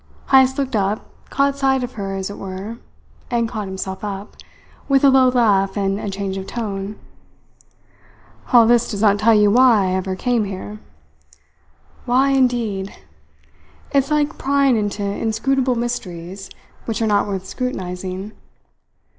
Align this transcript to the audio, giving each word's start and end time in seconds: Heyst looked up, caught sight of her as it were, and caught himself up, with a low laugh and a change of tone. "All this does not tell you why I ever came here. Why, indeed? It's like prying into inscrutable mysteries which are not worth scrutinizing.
Heyst 0.31 0.57
looked 0.57 0.75
up, 0.75 1.05
caught 1.29 1.57
sight 1.59 1.83
of 1.83 1.91
her 1.93 2.15
as 2.15 2.31
it 2.31 2.39
were, 2.39 2.79
and 3.29 3.47
caught 3.47 3.67
himself 3.67 4.03
up, 4.03 4.35
with 4.89 5.03
a 5.03 5.11
low 5.11 5.27
laugh 5.29 5.77
and 5.77 5.99
a 5.99 6.09
change 6.09 6.37
of 6.37 6.47
tone. 6.47 6.95
"All 8.51 8.65
this 8.65 8.89
does 8.89 9.03
not 9.03 9.19
tell 9.19 9.35
you 9.35 9.51
why 9.51 9.89
I 9.89 9.91
ever 9.91 10.15
came 10.15 10.45
here. 10.45 10.79
Why, 12.05 12.29
indeed? 12.31 12.95
It's 13.91 14.09
like 14.09 14.39
prying 14.39 14.75
into 14.75 15.03
inscrutable 15.03 15.75
mysteries 15.75 16.49
which 16.85 16.99
are 16.99 17.05
not 17.07 17.27
worth 17.27 17.45
scrutinizing. 17.45 18.31